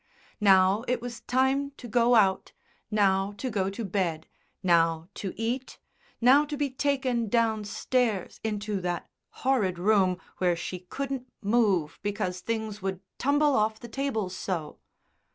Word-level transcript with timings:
Now 0.39 0.83
it 0.87 0.99
was 0.99 1.19
time 1.21 1.73
to 1.77 1.87
go 1.87 2.15
out, 2.15 2.53
now 2.89 3.35
to 3.37 3.51
go 3.51 3.69
to 3.69 3.85
bed, 3.85 4.25
now 4.63 5.09
to 5.13 5.31
eat, 5.39 5.77
now 6.19 6.43
to 6.43 6.57
be 6.57 6.71
taken 6.71 7.27
downstairs 7.29 8.39
into 8.43 8.81
that 8.81 9.07
horrid 9.45 9.77
room 9.77 10.17
where 10.39 10.55
she 10.55 10.79
couldn't 10.79 11.31
move 11.43 11.99
because 12.01 12.39
things 12.41 12.81
would 12.81 12.99
tumble 13.19 13.55
off 13.55 13.79
the 13.79 13.87
tables 13.87 14.35
so 14.35 14.79